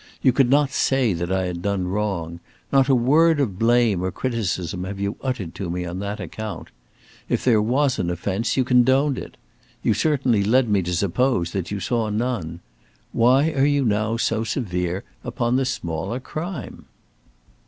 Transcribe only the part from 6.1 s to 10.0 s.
account. If there was an offence, you condoned it! You